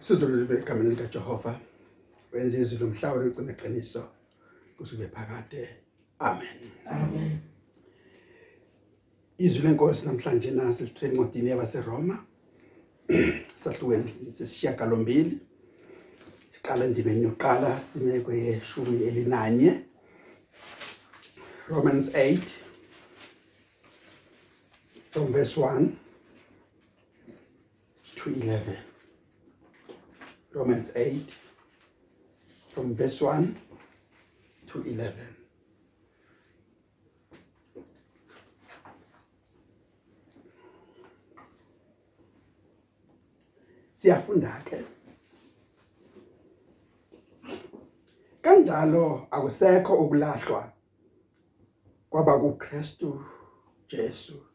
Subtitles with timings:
[0.00, 1.60] Sizolule egameni lika Jehova.
[2.32, 4.02] Wenze izulu umhlaba logcina iqiniso
[4.76, 5.68] kusube phakade.
[6.18, 6.58] Amen.
[6.86, 7.40] Amen.
[9.38, 12.16] Izwi lenkosi namhlanje nasi lithe encwadini yabaseRoma.
[13.62, 15.38] Sahlukene sesishiyagalombili.
[16.52, 19.84] Siqala endimeni yokuqala sime kweshumi elinanye.
[21.68, 22.40] Romans 8
[25.10, 25.96] from verse 1
[28.16, 28.89] to 11.
[30.52, 31.38] Romans 8
[32.70, 33.56] from verse 1
[34.66, 35.14] to 11.
[43.92, 44.84] Siyafunda ke.
[48.42, 50.72] Kanjalo akusekho ukulahlwa
[52.10, 53.24] kwaba kuKristu
[53.88, 54.46] Jesu.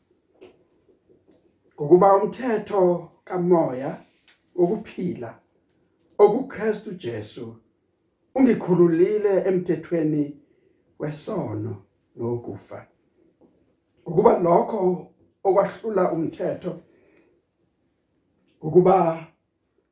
[1.75, 4.03] Ngokuba umthetho kamoya
[4.55, 5.39] wokuphila
[6.17, 7.55] okuKristu Jesu
[8.35, 10.41] ungikhululile emthethweni
[10.99, 11.83] wesono
[12.15, 12.87] nokufa.
[14.05, 15.07] Ukuba lokho
[15.43, 16.81] okwahlula umthetho
[18.61, 19.27] ukuba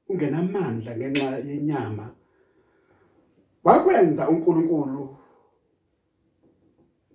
[0.10, 2.16] ungenamandla ngenxa yenyama
[3.64, 5.18] wakwenza uNkulunkulu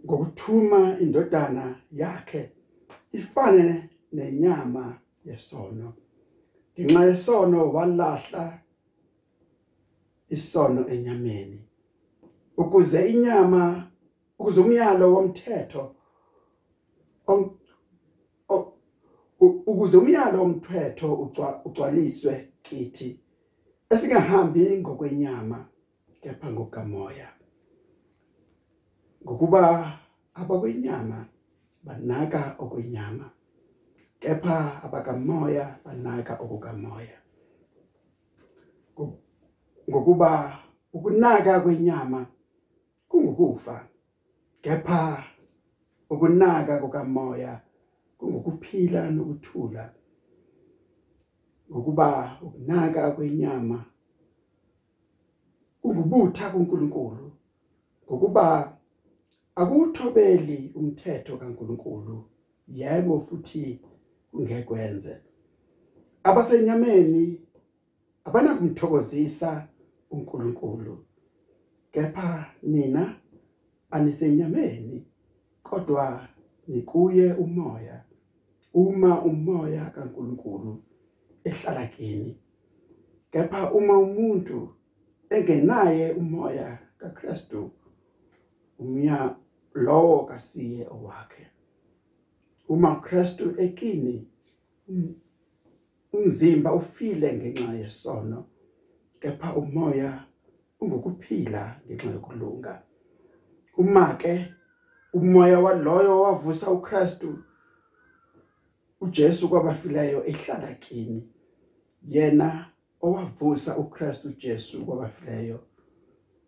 [0.05, 2.51] ngokuthuma indodana yakhe
[3.13, 5.93] ifane nenyama yesono
[6.79, 8.59] ngenxa yesono walahla
[10.29, 11.61] isono enyameni.
[12.57, 13.91] Ukuze inyama
[14.39, 15.95] ukuze umyalo womthetho
[19.41, 21.09] ukuze umyalo womthetho
[21.65, 23.21] ugcwaliswe kithi
[23.91, 25.59] esingahambi ngokwenyama
[26.23, 27.29] kepha ngokamoya.
[29.23, 29.63] Ngokuba
[30.35, 31.19] abakwenyama
[31.85, 33.31] banaka okwenyama
[34.21, 37.19] kepha abakamoya banaka okukamoya.
[39.89, 40.59] Ngokuba
[40.93, 42.27] ukunaka kwenyama
[43.09, 43.87] kungukufa
[44.63, 45.25] kepha
[46.11, 47.61] ukunaka kukamoya
[48.19, 49.93] kungukuphila nokuthula.
[51.71, 53.85] Ngokuba ukunaka kwenyama
[55.83, 57.33] kungubutha kuNkulunkulu
[58.07, 58.73] ngokuba
[59.55, 62.25] akuthobeli umthetho kaNkulunkulu
[62.69, 63.81] yebo futhi
[64.33, 65.21] ungekwenze
[66.23, 67.41] abasenyameni
[68.25, 69.69] abanakumthokozisa
[70.11, 71.05] uNkulunkulu.
[71.93, 73.21] Kepha nina
[73.91, 75.07] anisenyameni
[75.63, 76.29] kodwa
[76.69, 78.05] nikuye umoya.
[78.75, 80.83] Uma umoya kaNkulunkulu
[81.45, 82.39] ehlala kini.
[83.31, 84.75] Kepha uma umuntu
[85.31, 87.71] engenaye umoya kaKristu
[88.79, 89.37] umya
[89.75, 91.47] lowo kasiye owakhe.
[92.69, 94.29] Uma uKristu ekini
[94.89, 95.15] um-
[96.13, 98.45] umzimba ufile ngenxa yesono
[99.21, 100.25] kepha umoya
[100.81, 102.83] ungokuphila ngenxa yokulunga.
[103.79, 104.55] Uma ke
[105.13, 107.39] umoya waloyo wavusa uKristu
[109.01, 111.29] uJesu kwabafileyo ehlala kini
[112.09, 112.71] yena
[113.01, 115.61] owavusa uKristu Jesu kwabafileyo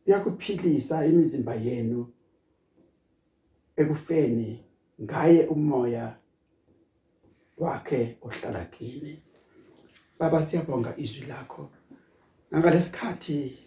[0.06, 2.12] uyakuphilisa imizimba yenu
[3.76, 4.64] ekufeni
[5.02, 6.16] ngaye umoya
[7.58, 9.22] wakhe ohlala kini.
[10.18, 11.70] Baba siyabonga izwi lakho.
[12.58, 13.58] Ngalesikhathi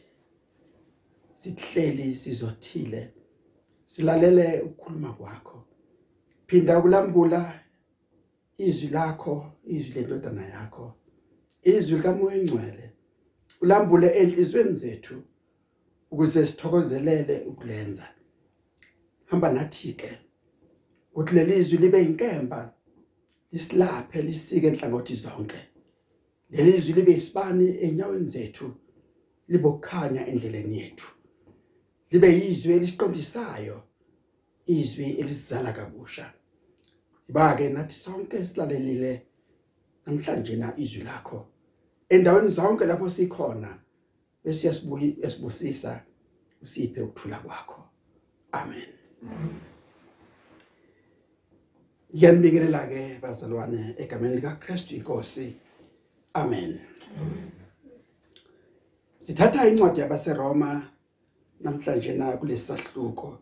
[1.34, 3.14] sihleli sizothile
[3.86, 5.64] silalele ukukhuluma kwakho.
[6.48, 7.60] Phinda ukulambula
[8.58, 10.94] izwi lakho izwi lendodana yakho
[11.64, 12.92] izwi likamoya engcwele
[13.62, 15.24] ulambule enhlizweni zethu
[16.12, 18.08] ukuze sithokozelele ukulenza.
[19.26, 20.18] Hamba nathi ke
[21.16, 22.74] uthi leli izwi libe inkemba
[23.52, 25.73] lisilaphe lisike enhlangothi zonke.
[26.54, 28.68] Leli izwi libe isibani enyaweni zethu
[29.48, 31.08] libokhanya endleleni yethu.
[32.12, 33.78] Libe yizwi elisiqondisayo
[34.66, 36.34] izwi elisizala kabusha.
[37.30, 39.22] Ibake nathi sonke silalelile
[40.06, 41.48] namhlanje na izwi lakho.
[42.10, 43.80] Endaweni zonke lapho sikhona
[44.44, 46.04] bese yasibuyi yasibusisa
[46.62, 47.84] usiphe ukuthula kwakho.
[48.52, 48.90] Amen.
[52.16, 55.63] Ngiyanibingelela ke bazalwane egameni lika Christu inkosi.
[56.34, 56.80] Amen.
[59.20, 60.90] Sithatha incwadi yabaseRoma
[61.64, 63.38] namhlanje na kulesahluko.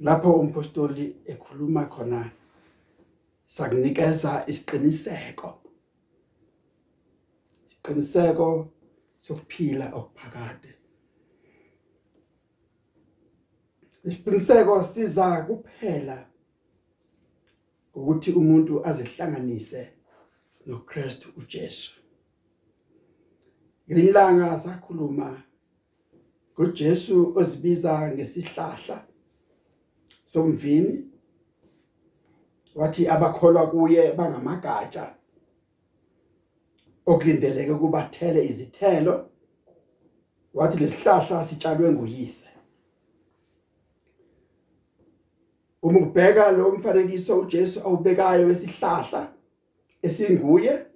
[0.00, 2.30] Lapho umpostoli ekhuluma khona
[3.46, 5.50] sakunikeza isiqiniseko.
[7.68, 8.68] Isiqiniseko
[9.18, 10.70] sokuphila okuphakade.
[14.04, 16.35] Isiqiniseko siza kuphela
[17.96, 19.88] ukuthi umuntu azihlanganise
[20.66, 21.92] noKristu uJesu.
[23.90, 25.42] Ngelilanga sakhuluma
[26.54, 29.06] ngoJesu ozibiza ngesihlahla
[30.24, 31.04] somvini.
[32.74, 35.14] Wathi abakholwa kuye bangamagatsha
[37.06, 39.30] okulindeleke kubathele izithelo.
[40.54, 42.55] Wathi lesihlahla sitshalwe nguyise.
[45.86, 49.32] Uma ubheka lo mfanekiso uJesu awubekayo wesihlahla
[50.02, 50.86] esinguye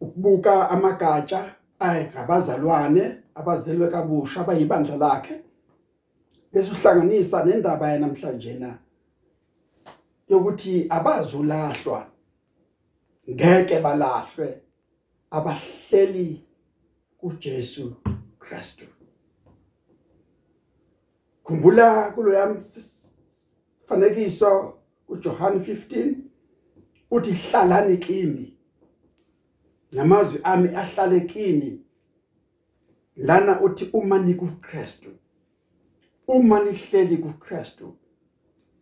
[0.00, 3.04] ukubuka amagatsha ayingabazalwane
[3.34, 5.36] abazelwe kabusha abayibandla lakhe
[6.52, 8.70] bese uhlanganisa nendaba yanamhlanje na
[10.28, 12.00] yokuthi abazulahlwa
[13.30, 14.48] ngeke balahlwe
[15.30, 16.44] abahleli
[17.18, 17.96] kuJesu
[18.38, 18.99] Kristu.
[21.50, 22.62] Khumbula kulo yam
[23.86, 26.14] fanekiso uJohn 15
[27.10, 28.56] uthi hlalani kimi
[29.92, 31.80] namazwi ami ahlale kini
[33.16, 35.10] lana uthi uma nikuKristu
[36.28, 37.96] uma nihleli kuKristu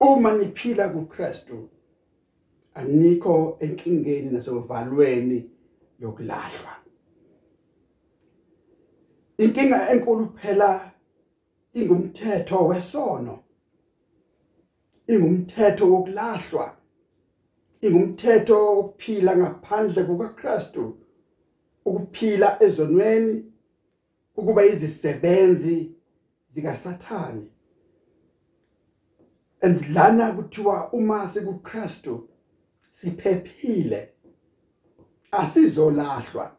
[0.00, 1.68] uma niphila kuKristu
[2.74, 5.50] anikho enkingeni nasovalweni
[6.00, 6.72] lokulahlwa.
[9.38, 10.92] Inkinga enkulu phela
[11.74, 13.44] ingumthetho wesono.
[15.06, 16.78] Ingumthetho wokulahlwa
[17.80, 20.98] ingumthetho wokuphila ngaphandle kukaKristu
[21.84, 23.52] ukuphila ezonweni
[24.36, 25.92] ukuba izisebenzi
[26.48, 27.50] zikaSathane.
[29.60, 32.28] Andlana kuthiwa uma sikuKristu
[32.90, 34.12] siphephile
[35.30, 36.56] asizolahlwa.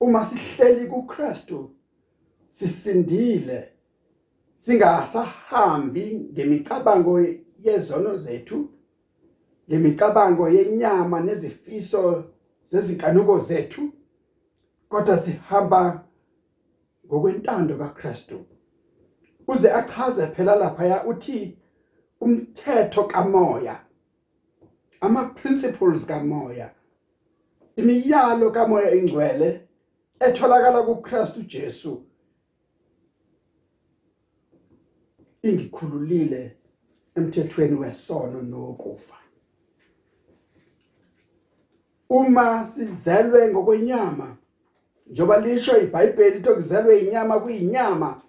[0.00, 1.70] Uma sihleli kuKristu
[2.48, 3.73] sisindile.
[4.64, 7.20] Singasahambi ngemicabango
[7.62, 8.68] yezono zethu
[9.68, 12.24] ngemicabango yenyama nezifiso
[12.64, 13.92] zezinkanuko zethu
[14.88, 16.04] kodwa sihamba
[17.06, 18.46] ngokwentando kaKristu.
[19.48, 21.58] Uze achaze phela lapha uthi
[22.20, 23.80] umthetho kamoya
[25.00, 26.70] ama principles kamoya
[27.76, 29.68] imiyalo kamoya ingcwele
[30.20, 32.02] etholakala kuKristu Jesu.
[35.44, 36.56] Ingikhululile
[37.14, 39.14] emthethweni wesono nokufa.
[42.08, 44.36] Uma sizelwe ngokwenyama
[45.06, 48.22] njoba lisho iBhayibheli lithi okuzelwe inyama kuyinyama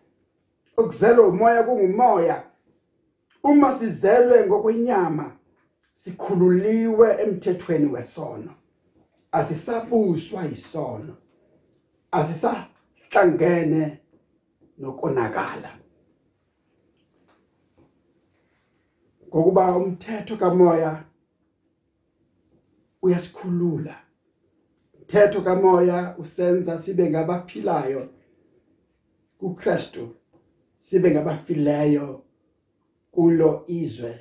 [0.78, 2.44] okuzelwe umoya kungumoya.
[3.44, 5.32] Uma sizelwe ngokwenyama
[5.94, 8.52] sikhululiwe emthethweni wesono.
[9.32, 11.16] Asisabuswa isono
[12.12, 14.00] asisahlangene
[14.78, 15.85] nokonakala.
[19.36, 21.04] Ngokuba umthetho kamoya
[23.02, 23.96] uyasikhulula.
[24.94, 28.10] Umthetho kamoya usenza sibe ngabaphilayo
[29.40, 30.16] kuKristu
[30.76, 32.24] sibe ngabafileyo
[33.12, 34.20] kulo izwe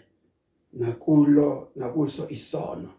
[0.72, 2.90] nakulo nakuso isono.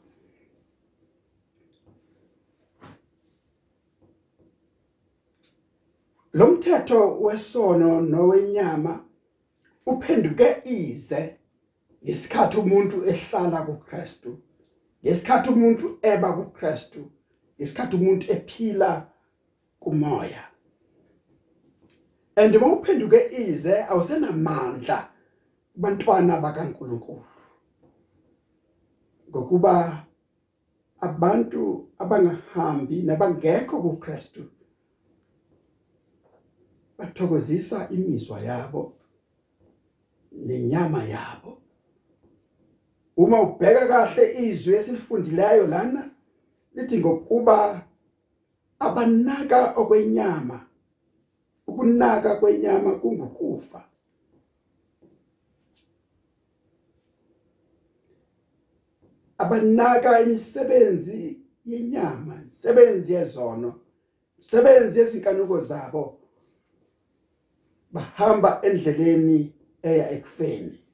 [6.33, 9.05] Lo mthetho wesono nowenyama
[9.85, 11.37] uphenduke ize
[12.05, 14.37] ngesikhathi umuntu ehlala kuKristu
[15.03, 17.01] ngesikhathi umuntu eba kuKristu
[17.57, 18.91] ngesikhathi umuntu ephila
[19.79, 20.43] kumoya.
[22.37, 25.09] And uma uphenduke ize awusenamandla
[25.73, 27.25] kubantwana bakaNkuluNkulu.
[29.29, 30.05] Ngokuba
[30.99, 34.43] abantu abangahambi nabangekho kuKristu
[36.97, 38.93] bathokozisa imizwa yabo
[40.31, 41.64] nenyama yabo.
[43.17, 46.09] Uma ubheka kahle izwi esilifundileyo lana
[46.75, 47.81] lithi ngokuba
[48.79, 50.65] abanaka okwenyama
[51.67, 53.83] ukunaka kwenyama kungukufa.
[59.37, 63.79] Abanaka imisebenzi yenyama imisebenzi yezono
[64.37, 66.19] imisebenzi yezinkanuko zabo
[67.91, 69.53] bahamba endleleni
[69.83, 70.84] eya ekufeni.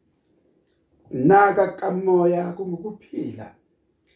[1.13, 3.51] Naka kamoya kungukuphila.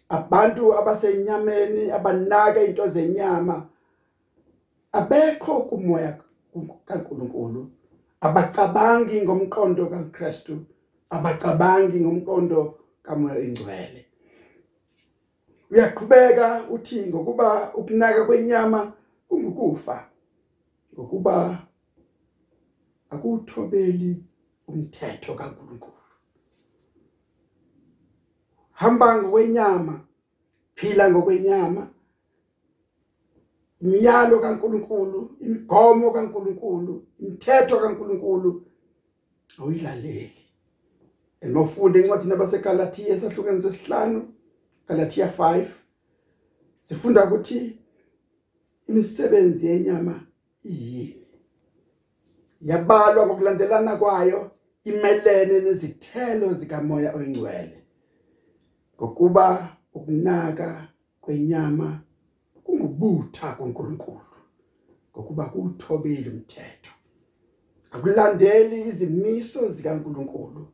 [0.10, 3.68] Abantu abasenyameni abanaka into zenyama
[4.92, 6.18] abekho kumoya
[6.86, 7.72] kaNkuluNkulu
[8.22, 10.56] abacabangi ngomqondo kaKristu
[11.10, 14.06] abacabangi ngomqondo kamoya engcwele.
[15.72, 18.94] Uyaqhubeka uthi ngokuba ukunaka kwenyama
[19.28, 20.10] kungukufa
[20.94, 21.36] ngokuba
[23.10, 24.24] akuthobeli
[24.68, 25.95] umthetho kaNkuluNkulu.
[28.76, 30.02] Hamba ngokwenyama
[30.76, 31.88] phila ngokwenyama.
[33.82, 38.66] Imiyalo kaNkuluNkulu imigomo kaNkuluNkulu imithetho kaNkuluNkulu
[39.60, 40.46] awuyilaleli
[41.42, 44.20] enofunda encwadini abaseGalatia esahlukene sesihlanu
[44.88, 45.66] Galatia 5
[46.80, 47.80] sifunda ukuthi
[48.90, 50.16] imisebenzi yenyama
[50.64, 51.28] iyini.
[52.62, 54.52] Yabalwa ngokulandelana kwayo
[54.84, 57.85] imelene nezithelo zikamoya oyingcwele
[58.98, 60.88] ngokuba ukunaka
[61.22, 62.00] kwenyama
[62.64, 64.36] kungubutha kuNkulunkulu
[65.12, 66.94] ngokuba kuthobile umthetho.
[67.92, 70.68] Akulandeli izimiso zikaNkulunkulu.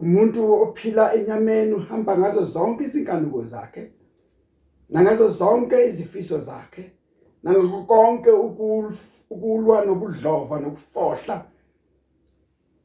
[0.00, 3.92] Umuntu ophila enyameni uhamba ngazo zonke izinkanuko zakhe
[4.88, 6.92] nangazo zonke izifiso zakhe
[7.42, 8.30] nangakho konke
[9.30, 11.44] ukulwa nobudlova nokufohla.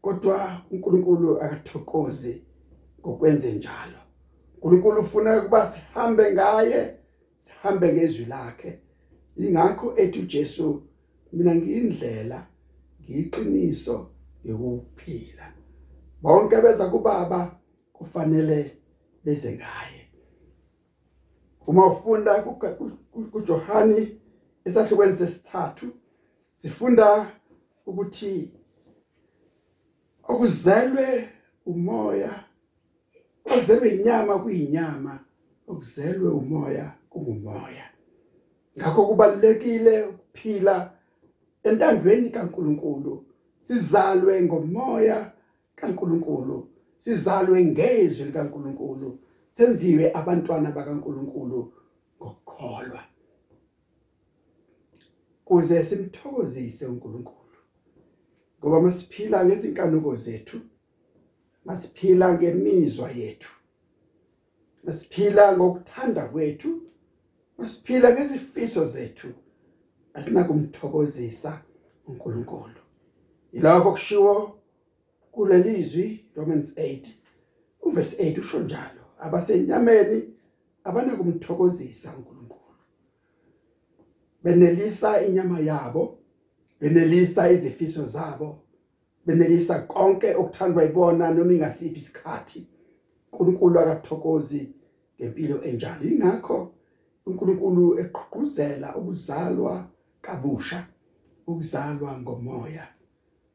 [0.02, 2.44] Kodwa uNkulunkulu akathokozi
[3.00, 4.05] ngokwenze njalo.
[4.66, 6.96] uNkulunkulu ufuna ukuba sihambe ngaye
[7.36, 8.80] sihambe ngezwi lakhe.
[9.38, 10.84] Ingakho ethi uJesu
[11.34, 12.48] mina ngiyindlela
[13.02, 14.10] ngiyiqiniso
[14.46, 15.54] yokuphila.
[16.22, 17.58] Bonke beza kubaba
[17.94, 18.78] kufanele
[19.24, 20.02] beze ngaye.
[21.68, 22.44] Uma ufunda
[23.32, 24.20] kuJohani
[24.66, 25.88] esahlukweni sesithathu
[26.54, 27.32] sifunda
[27.86, 28.52] ukuthi
[30.24, 31.30] okuzelwe
[31.66, 32.44] umoya
[33.46, 35.14] okuzelwe inyama kuyinyama
[35.68, 37.86] okuzelwe umoya kungumoya
[38.78, 40.92] ngakho kubalekile ukuphila
[41.64, 43.26] entandweni kaNkuluNkulu.
[43.58, 45.32] Sizalwe ngomoya
[45.76, 49.20] kaNkuluNkulu sizalwe ngezwi likaNkuluNkulu.
[49.50, 51.74] Senziwe abantwana bakaNkuluNkulu
[52.18, 53.04] ngokukholwa.
[55.46, 57.46] Kuze simthokozise uNkulunkulu
[58.60, 60.60] ngoba masiphila ngezinkanuko zethu
[61.66, 63.52] masiphila ngemizwa yethu.
[64.84, 66.82] Masiphila ngokuthanda kwethu.
[67.58, 69.28] Masiphila ngezifiso zethu.
[70.14, 71.62] Asinakumthokozisa
[72.08, 72.82] uNkulunkulu.
[73.52, 74.60] Ilapho kushiwo
[75.32, 77.08] kulelizwi Romans 8
[77.82, 80.34] uverse 8 usho njalo abasenyameni
[80.84, 82.76] abanakumthokozisa uNkulunkulu.
[84.44, 86.18] Benelisa inyama yabo
[86.82, 88.65] benelisa izifiso zabo
[89.26, 92.68] benelisa konke okuthandwa yibona noma ingasiphi isikhathi.
[93.32, 94.62] uNkulunkulu akathokozi
[95.20, 96.58] ngempilo enjalo ingakho
[97.26, 99.88] uNkulunkulu eqhuquzela ukuzalwa
[100.22, 100.88] kabusha
[101.48, 102.88] ukuzalwa ngomoya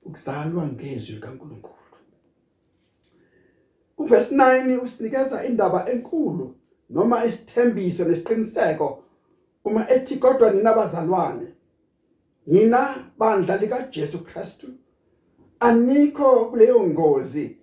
[0.07, 1.81] ukuzalwa ngezwi kaNkulunkulu
[3.99, 6.55] uverse 9 usinikeza indaba enkulu
[6.91, 9.05] noma isithembiso nesiqiniseko.
[9.65, 11.49] Uma ethi kodwa nina bazalwane
[12.47, 14.67] nina bandla lika Jesu Kristu
[15.61, 17.57] anikho kuleyo ngozi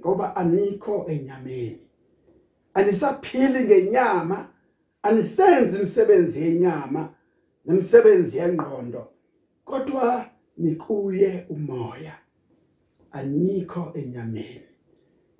[0.00, 1.80] ngoba anikho enyameni.
[2.74, 4.48] Anisaphili ngenyama
[5.02, 7.14] anisenzi imisebenzi yenyama
[7.64, 9.08] nemisebenzi yengqondo
[9.64, 10.26] kodwa
[10.56, 12.14] nikuye umoya.
[13.12, 14.68] Anikho enyameni.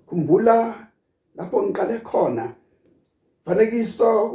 [0.07, 0.88] Khumbula
[1.37, 2.55] lapho ngiqale khona
[3.45, 4.35] fanekiso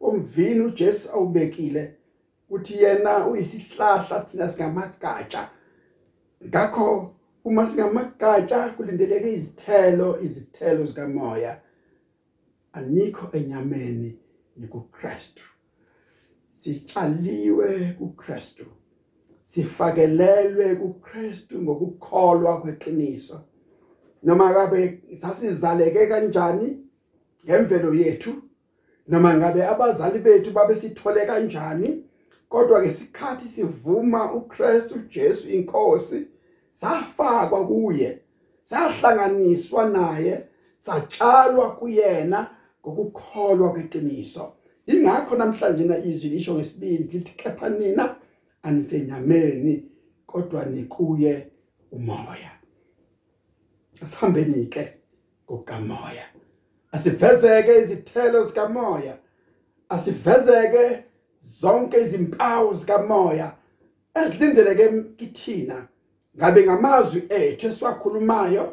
[0.00, 1.94] omvini uJesu awubekile
[2.50, 5.48] uthi yena uyisihlahla thina singamagatsha
[6.46, 11.60] ngakho uma singamagatsha kulindeleke izithelo izithelo zikamoya
[12.72, 14.18] anikho enyameni
[14.56, 15.54] nikuKristu
[16.64, 18.64] sitshaliwe kuKristu.
[19.42, 23.40] Sifakelelwe kuKristu ngokukholwa kweqiniso.
[24.22, 26.78] Noma ngabe sasizaleke kanjani
[27.44, 28.32] ngemvelo yethu
[29.08, 32.04] noma ngabe abazali bethu babe sithole kanjani
[32.48, 36.26] kodwa ke sikhathi sivuma uKristu Jesu inkosi
[36.74, 38.18] safakwa kuye
[38.64, 40.44] sahlanganiswa naye
[40.80, 42.50] satshalwa kuyena
[42.80, 44.52] ngokukholwa kweqiniso.
[44.86, 48.16] Ingakho namhlanje na izwi lisho ngesibindi lithi kepha nina
[48.62, 49.84] anisenyameni
[50.26, 51.50] kodwa nikuye
[51.92, 52.50] umoya.
[54.02, 54.94] Asihambeni ke
[55.50, 56.26] ngokamoya.
[56.92, 59.16] Asivezeke izithelo zikamoya.
[59.88, 61.04] Asivezeke
[61.42, 63.52] zonke izimpawu zikamoya
[64.14, 65.88] ezilindeleke kithina.
[66.36, 68.64] Ngabe ngamazwi ethu esiwakhulumayo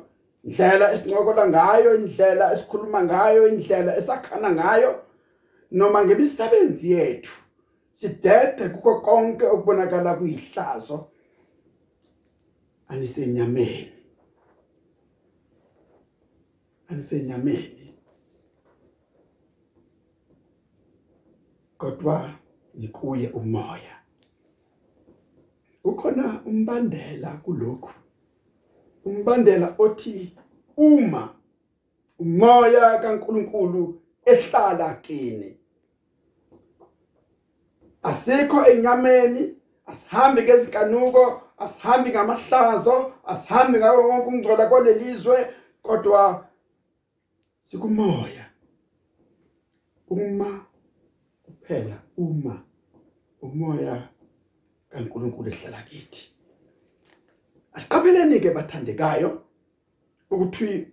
[0.43, 4.91] indlela esincokola ngayo indlela esikhuluma ngayo indlela esakhana ngayo
[5.71, 7.33] noma ngemisebenzi yethu
[7.93, 11.11] sidede kuko konke okubonakala kuyihlazo
[12.91, 13.91] anisenyameni.
[16.89, 17.95] Anisenyameni.
[21.77, 22.29] Kodwa
[22.75, 24.00] yikuye umoya.
[25.83, 27.91] Ukhona umbandela kulokhu.
[29.05, 30.35] Umbandela othi
[30.77, 31.29] uma
[32.19, 35.57] umoya kaNkuluNkulu ehlala kini
[38.03, 46.47] asikho enyameni asihambi ngezikanuko asihambi ngamahlazo asihambi ngawo wonke umngcola kwalelizwe kodwa
[47.61, 48.45] sikumoya.
[50.09, 50.65] Uma
[51.43, 52.63] kuphela uma
[53.41, 54.10] umoya
[54.91, 56.23] kaNkuluNkulu ehlala kithi.
[57.73, 59.41] Asiqapheleni ke bathandekayo
[60.31, 60.87] ukuthi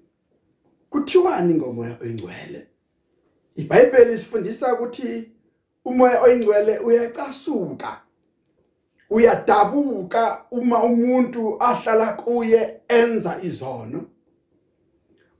[0.90, 2.66] kuthiwani ngomoya oyingcwele?
[3.56, 5.30] iBhayibheli isifundisa ukuthi
[5.84, 8.00] umoya oyingcwele uyacasuka
[9.10, 14.06] uyadabuka uma umuntu ahlala kuye enza izono.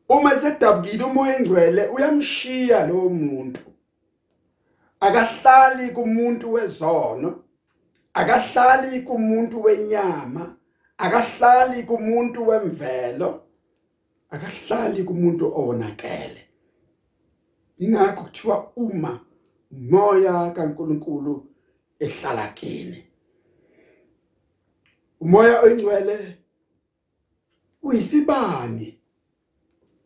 [0.09, 3.61] Uma esedabukile umoya oyingcwele uyamshiya lowo muntu
[5.01, 7.45] akahlali kumuntu wezono.
[8.13, 10.57] Akahlali kumuntu wenyama
[10.99, 13.31] akahlali kumuntu wemvelo
[14.31, 16.43] akahlali kumuntu owonakele.
[17.79, 19.21] Ingakho kuthiwa uma
[19.71, 21.47] umoya kaNkuluNkulu
[21.99, 23.05] ehlala kini.
[25.21, 26.39] Umoya oyingcwele
[27.83, 28.99] uyisibani?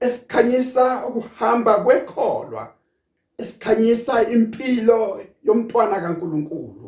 [0.00, 2.74] Esikhanyisa ukuhamba kwekholwa
[3.42, 5.00] esikhanyisa impilo
[5.46, 6.81] yomntwana kaNkuluNkulu.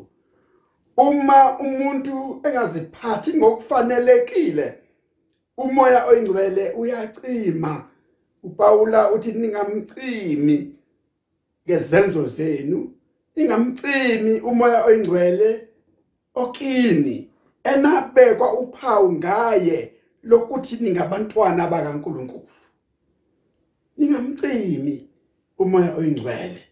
[0.97, 4.79] Uma umuntu engaziphathi ngokufanelekile
[5.57, 7.89] umoya oyingcwele uyacima.
[8.43, 10.75] uPaula uthi ningamcimi
[11.67, 12.93] ngezenzo zenu
[13.37, 15.69] ingamcimi umoya oyingcwele
[16.35, 17.31] okini.
[17.65, 22.49] Enabekwa uphawu ngaye lokuthi ningabantwana bakaNkuluNkulu.
[23.97, 25.09] Ningamcimi
[25.59, 26.63] umoya oyingcwele.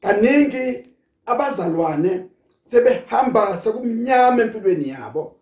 [0.00, 0.86] Kaningi
[1.26, 2.27] abazalwane
[2.70, 5.36] sebehamba sekumnyama empilweni yabo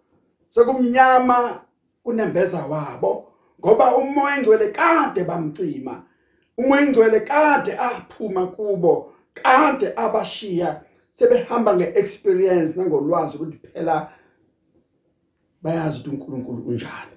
[0.51, 1.61] sekumnyama
[2.03, 3.13] kunembeza wabo
[3.61, 5.95] ngoba umoya oyingcwele kade bamcima
[6.59, 14.13] umoya oyingcwele kade aphuma kubo kade abashiya sebehamba ngeexperience nangolwazi ukuthi phela
[15.63, 17.17] bayazi ukuthi uNkulunkulu unjani.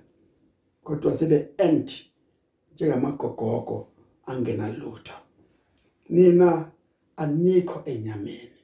[0.83, 2.11] Kodwa sebe empty
[2.73, 3.87] njengamagogogo
[4.25, 5.13] angenalutho
[6.09, 6.71] nina
[7.17, 8.58] anikho enyameni.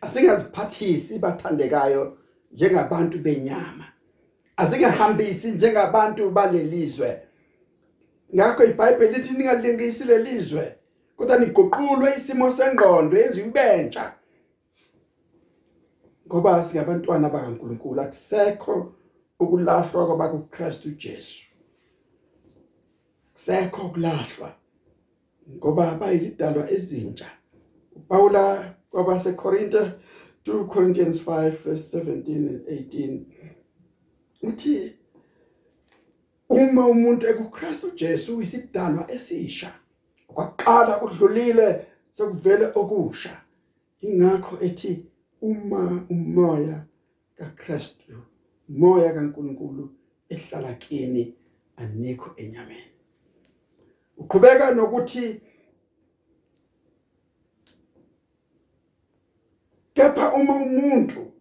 [0.00, 2.18] Asingaziphathisi bathandekayo
[2.52, 3.84] njengabantu benyama.
[4.56, 7.22] Asingahambisi njengabantu balelizwe.
[8.34, 10.76] Ngakho iBhayibheli lithi ningalingisi lelizwe
[11.16, 14.12] kodwa niguqulwe isimo sengqondo yenziwe ibentsha
[16.26, 18.92] ngoba singabantwana bakaNkuluNkulu akusekho
[19.40, 21.44] ukulahlwa kwabakuKristu Jesu.
[23.34, 24.52] Sekho ukulahlwa
[25.56, 27.30] ngoba bayizidalwa ezintsha.
[27.96, 29.92] uPaula kwabaseKorinte
[30.46, 33.20] 2 Corinthians 5 verse 17 and 18
[34.42, 34.96] uthi
[36.48, 39.72] uma umuntu ekuKristu Jesu isidalwa esisha
[40.26, 43.40] kwaqala kudlulile sekuvele okusha
[44.00, 45.06] ingakho ethi
[45.42, 46.84] uma umoya
[47.38, 48.16] kaKristu
[48.68, 49.90] moya kaNkuluNkulu
[50.28, 51.34] ehlala kini
[51.76, 52.92] anikho enyameni.
[54.18, 55.40] Uqhubeka nokuthi
[59.96, 61.32] kepha uma umuntu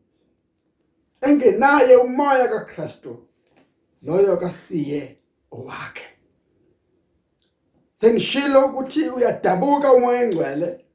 [1.22, 3.18] engenaye umoya kaKristu
[4.04, 5.18] loyo kasiye
[5.52, 6.08] owakhe.
[7.94, 10.86] Sengishilo ukuthi uyadabuka umoya engcwele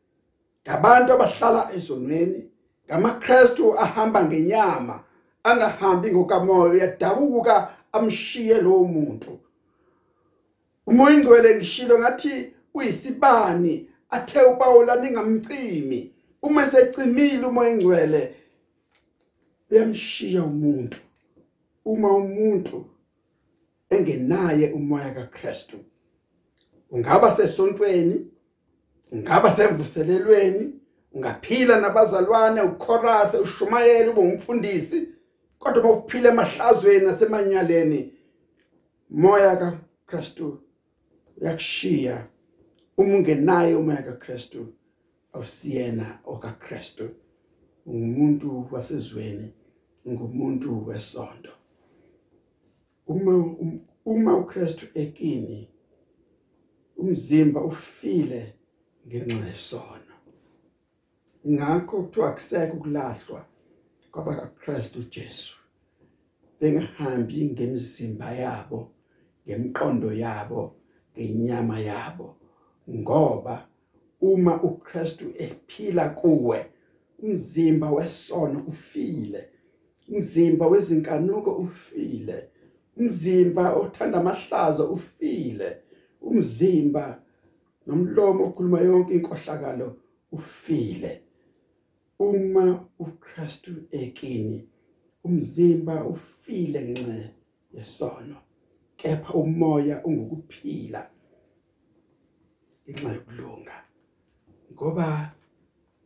[0.64, 2.51] ngabantu abahlala ezonweni
[2.87, 5.05] ngamaKristu ahamba ngenyama
[5.42, 7.55] angahambi ngokamoya uyadabuka
[7.92, 9.40] amshiye lo muntu.
[10.87, 16.19] Umoya ingcwele ngishilo ngathi uyisibani athe uPaula ningamcimi?
[16.42, 18.35] Uma secimile umoya ingcwele
[19.70, 20.98] uyamshiya umuntu.
[21.85, 22.87] Uma umuntu
[23.90, 25.76] engenaye umoya kaKristu
[26.90, 28.26] ungaba sesontweni
[29.12, 30.74] ungaba semvuselelweni
[31.12, 35.09] ungaphila nabazalwane ukhorase ushumayele ube umfundisi
[35.59, 38.12] kodwa mawuphila emahlazweni nasemanyaleni
[39.11, 40.61] moya kaKristu
[41.40, 42.26] uyakushiya.
[42.96, 44.66] Uma ungenaye umoya kaKristu
[45.33, 47.05] awusiyena okaKristu
[47.87, 49.49] ungumuntu wasezweni
[50.09, 51.53] ngumuntu wesonto
[53.07, 53.33] uma
[54.05, 55.69] uma uKristu ekini
[56.97, 58.55] umzimba ufile
[59.07, 60.14] ngenxa yesono.
[61.49, 63.40] Ngakho kuthiwa akusekho ukulahlwa
[64.12, 65.57] kwaba kaKristu Jesu
[66.61, 68.81] bengahambi ngemizimba yabo
[69.47, 70.62] ngemqondo yabo
[71.12, 72.37] ngenyama yabo
[72.99, 73.69] ngoba
[74.20, 76.66] uma uKristu ephila kuwe
[77.22, 79.48] umzimba wesono ufile
[80.09, 82.48] umzimba wezinkanuko ufile
[82.96, 85.76] umzimba othanda amahlazo ufile
[86.20, 87.22] umzimba
[87.87, 89.96] nomlomo okhuluma yonke inkohlakalo
[90.33, 91.22] ufile.
[92.18, 94.68] Uma uKristu ekini
[95.24, 97.30] umzimba ufile ngenxa
[97.72, 98.37] yesono
[98.96, 101.11] kepha umoya ungukuphila
[102.88, 103.76] ngenxa yokulunga.
[104.81, 105.33] Ngoba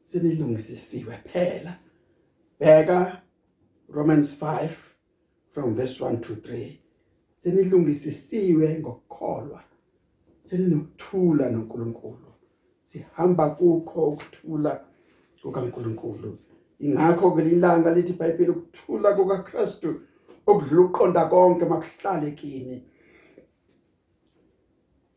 [0.02, 1.78] senilungisisiwe phela.
[2.60, 3.22] Bheka
[3.88, 4.68] Romans 5
[5.52, 6.72] from verse 1 to 3
[7.36, 9.62] senilungisisiwe ngokukholwa
[10.44, 12.30] seninokuthula noNkulunkulu.
[12.82, 14.84] Sihamba kukho ukuthula
[15.42, 16.38] kukaNkulunkulu.
[16.78, 20.00] Ingakho ke lilanga lithi iBhayibheli ukuthula kukaKristu
[20.46, 22.84] okudlula uqonda konke makuhlale kini.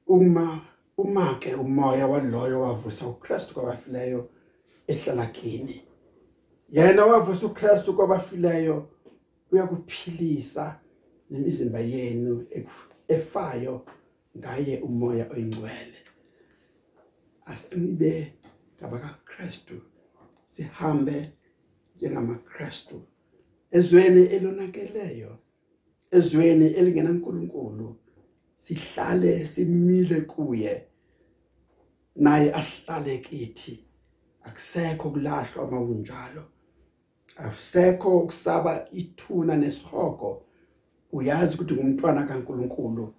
[0.07, 0.61] Uma
[0.97, 4.29] uma ke umoya waloyo wavusa uKristu kwabafileyo
[4.87, 5.83] ehlala kini.
[6.69, 8.89] Yena wavusa uKristu kwabafileyo
[9.51, 10.79] uyakuphilisa
[11.29, 12.47] nemizimba yenu
[13.07, 13.85] efayo
[14.37, 15.97] ngaye umoya oyingcwele.
[17.45, 18.33] Asibe
[18.79, 19.81] ngabaka Kristu
[20.45, 21.31] sihambe
[21.95, 23.01] njengamaKristu.
[23.71, 25.37] Ezweni elonakeleyo
[26.11, 27.95] ezweni elingenankulunkulu
[28.57, 30.86] sihlale simile kuye.
[32.17, 33.83] Naye ahlale kithi
[34.43, 36.43] akusekho kulahlwa uma kunjalo
[37.37, 40.47] akusekho ukusaba ithuna nesihogo
[41.11, 43.13] uyazi ukuthi ngumntwana kaNkuluNkulu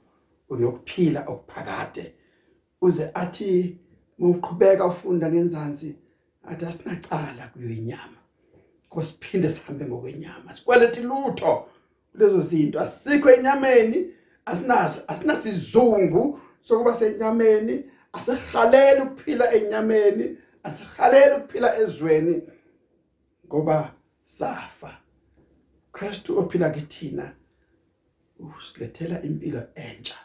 [0.48, 2.14] unokuphila okuphakade.
[2.80, 3.78] Uze athi
[4.18, 5.96] mawuqhubeka ufunda ngenzansi
[6.44, 8.18] athi asinacala kuyo inyama.
[8.88, 10.54] Kosiphinde sihambe ngokwenyama.
[10.54, 11.68] Sikweleti lutho
[12.14, 12.80] lezo zinto.
[12.80, 14.10] Asikho enyameni
[14.46, 17.84] asinaso asinasizungu sokuba senyameni.
[18.12, 22.42] Asihalela ukuphila enyameni asihalela ukuphila ezweni
[23.46, 25.00] ngoba safa.
[25.92, 27.36] Kristu ophila kithina
[28.38, 30.18] usilethela impilo entsha.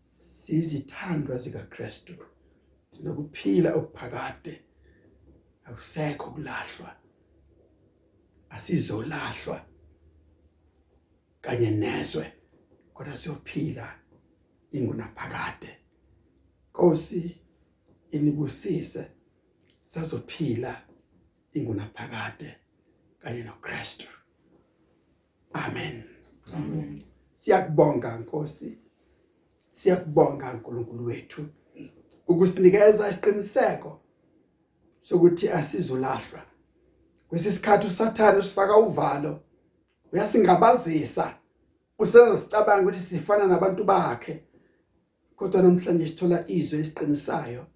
[0.00, 2.14] Sizithandwa zika Kristu
[2.92, 4.64] sinokuphila okuphakade.
[5.64, 6.96] Akusekho kulahlwa.
[8.50, 9.66] Asizolahlwa
[11.40, 12.32] kanye nezwe
[12.94, 14.03] kodwa siyophila.
[14.76, 15.78] Ingunaphakade.
[16.70, 17.36] Nkosi
[18.10, 19.06] inibusise
[19.78, 20.82] sazophila
[21.52, 22.56] ingunaphakade
[23.22, 24.06] kanye noKristu.
[25.52, 26.02] Amen.
[26.54, 27.02] Amen.
[27.34, 28.78] Siyakubonga Nkosi.
[29.72, 31.46] Siyakubonga uNkulunkulu wethu
[32.28, 34.00] ukusinikeza isiqiniseko
[35.02, 36.42] sokuthi asizolahlwa
[37.28, 39.40] kwesisikhathi usathana usifaka uvalo
[40.12, 41.34] uyasingabazisa
[41.98, 44.44] usenza sicabanga ukuthi sifana nabantu bakhe.
[45.36, 47.66] Kodwa namhlanje sithola izwi esiqinisayo.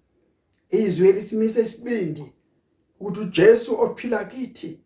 [0.69, 2.25] Izwi elisimisa isibindi
[2.99, 4.79] ukuthi uJesu ophila kithi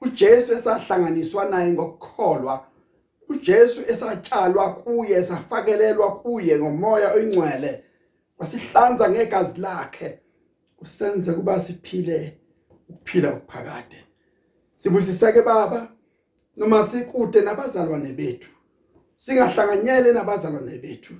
[0.00, 2.66] uJesu esahlanganiswa naye ngokukholwa
[3.28, 7.84] uJesu esatshalwa kuye safakelelwa kuye ngomoya oyingcwele
[8.38, 10.18] wasihlanza ngegazi lakhe
[10.78, 12.38] usenze kuba siphile
[12.88, 13.96] ukuphila okuphakade.
[14.76, 15.92] Sibusiseke baba
[16.56, 18.50] noma sikude nabazalwane bethu
[19.16, 21.14] singahlanganyele nabazalwane bethu.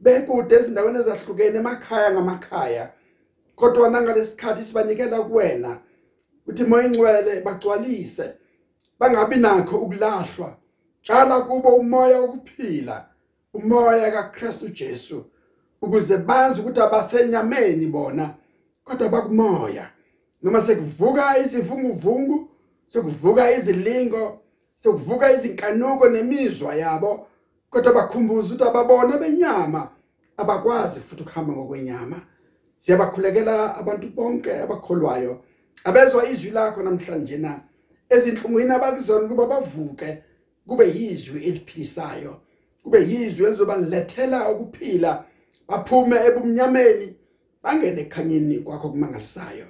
[0.00, 2.92] Bekude ezindaweni ezahlukene emakhaya ngamakhaya.
[3.56, 5.78] Kodwa nangalesikhathi sibanikela kuwena
[6.46, 8.34] uthi moya ingcwele bagcwalise
[8.98, 10.56] bangabi nakho ukulahlwa.
[11.02, 13.06] Tshala kubo umoya wokuphila
[13.54, 15.24] umoya kaKristu Jesu
[15.82, 18.34] ukuze bazi ukuthi abasenyameni bona
[18.84, 19.90] kodwa bakumoya.
[20.42, 22.48] Noma sekuvuka izivunguvungu
[22.86, 24.40] sekuvuka izilingo
[24.76, 27.26] sekuvuka izinkanuko nemizwa yabo
[27.70, 29.88] kodwa bakhumbuza ukuthi ababona benyama
[30.36, 32.16] abakwazi futhi ukuhamba ngokwenyama.
[32.78, 35.42] Siyabakhulekela abantu bonke abakholwayo.
[35.84, 37.60] Abezwa izwi lakho namhlanje na
[38.08, 40.22] ezinhlungwini abakuzona kuba bavuke
[40.66, 42.40] kube yizwi eliphilisayo.
[42.82, 45.24] Kube yizwi elizobalethela ukuphila.
[45.68, 47.16] Baphume ebumnyameni
[47.62, 49.66] bangene ekhanyeni kwakho kumangalisayo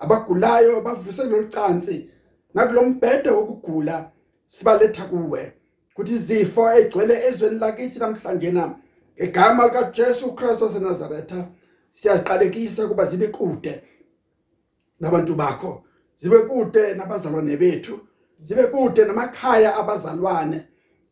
[0.00, 2.10] abagulayo bavuse lolcansi
[2.54, 4.10] nakulombhede wokugula
[4.48, 5.52] sibaletha kuwe.
[6.00, 8.74] Ukuthi izifo egcwele ezweni lakithi namhlanje na
[9.16, 11.48] ngegama lika Jesu Christ waseNazaretha
[11.92, 13.82] siyaziqalekisa kuba zibe kude
[15.00, 15.84] nabantu bakho
[16.16, 18.00] zibe kude nabazalwane bethu
[18.40, 20.66] zibe kude namakhaya abazalwane.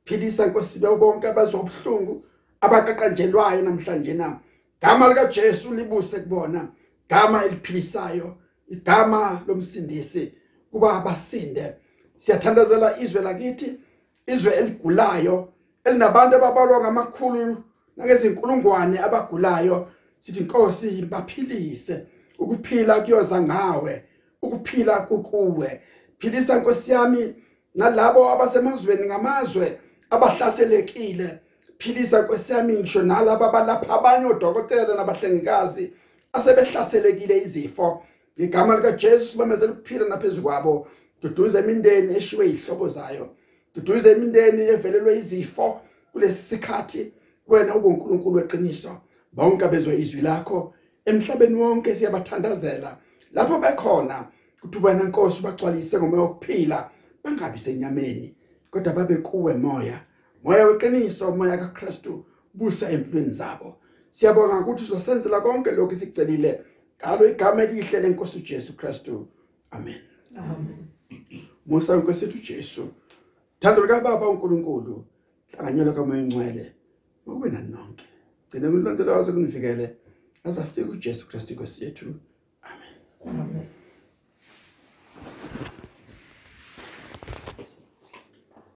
[0.05, 2.25] Philisa Nkosi bonke abazwa ubuhlungu
[2.61, 4.41] abaqaqanjelwayo namhlanje na.
[4.81, 6.69] Gama lika Jesu libuse kubona
[7.09, 8.37] gama eliphilisayo
[8.69, 10.33] igama lomsindisi
[10.71, 11.75] kuba abasinde
[12.17, 13.79] siyathandazela izwe lakithi
[14.33, 15.37] izwe eligulayo
[15.85, 17.57] elinabantu ababalwa ngamakhulu
[17.97, 19.77] nangezinkulungwane abagulayo
[20.21, 22.07] sithi inkosi baphilise.
[22.39, 24.05] Ukuphila kuyoza ngawe
[24.43, 25.81] ukuphila kukuwe.
[26.19, 27.35] Philisa nkosi yami
[27.75, 29.79] nalabo abasemazweni ngamazwe
[30.11, 31.29] abahlaselekile.
[31.79, 35.93] Uyasiphilisa kwesiyami ngisho nalabo abalapha abanye odokotela nabahlengikazi
[36.33, 38.03] asebehlaselekile izifo.
[38.37, 40.89] Igama lika Jesu bamezela ukuphila naphezulu kwabo.
[41.23, 43.29] Duduza imindeni eshiwe izihlobo zayo.
[43.75, 45.81] Duduza imindeni evelelwe izifo
[46.13, 47.13] kulesi sikhathi
[47.49, 49.01] wena ube uNkulunkulu weqiniso.
[49.33, 52.97] Bonke bezwe izwi lakho emhlabeni wonke siyabathandazela.
[53.33, 54.29] Lapho bekhona
[54.63, 56.91] ukuthi wena Nkosi bagcwalise ngomoya wokuphila
[57.25, 58.35] bangabi senyameni.
[58.71, 60.01] Kodwa babe kuwe moya.
[60.45, 63.77] Moya weqiniso moya kaKristu busa empilweni zabo.
[64.11, 66.61] Siyabonga ukuthi uzosenzela konke lokhu sikucelile
[66.99, 69.29] ngalo igama elihle lenkosi uJesu Kristu.
[69.71, 70.01] Amen.
[70.37, 70.89] Amen.
[71.67, 72.89] Musa inkosi yethu Jesu
[73.61, 75.05] thando lika baba uNkulunkulu
[75.53, 76.75] hlanganyela kamoya engcwele
[77.27, 78.05] ukube nani nonke.
[78.49, 79.97] Gcina kulondolo wazo kunivikele
[80.45, 82.15] azafika uJesu Kristu inkosi yethu.
[82.63, 83.41] Amen.
[83.41, 83.67] Amen.